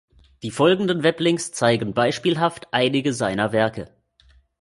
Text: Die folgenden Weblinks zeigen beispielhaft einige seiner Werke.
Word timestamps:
Die 0.41 0.49
folgenden 0.49 1.03
Weblinks 1.03 1.51
zeigen 1.51 1.93
beispielhaft 1.93 2.69
einige 2.71 3.13
seiner 3.13 3.51
Werke. 3.51 3.91